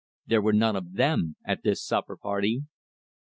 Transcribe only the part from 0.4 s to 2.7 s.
were none of them at this supper party!